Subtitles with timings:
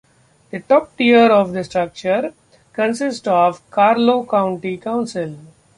[0.49, 2.33] The top tier of the structure
[2.73, 5.37] consists of Carlow County Council.